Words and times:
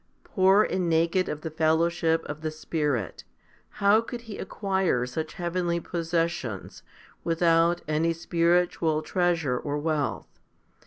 Poor 0.23 0.63
and 0.63 0.89
naked 0.89 1.29
of 1.29 1.41
the 1.41 1.51
fellowship 1.51 2.25
of 2.25 2.41
the 2.41 2.49
Spirit, 2.49 3.23
how 3.69 4.01
could 4.01 4.21
he 4.21 4.39
acquire 4.39 5.05
such 5.05 5.33
heavenly 5.33 5.79
possessions, 5.79 6.81
without 7.23 7.81
any 7.87 8.11
spiritual 8.11 9.03
treasure 9.03 9.59
or 9.59 9.77
wealth 9.77 10.39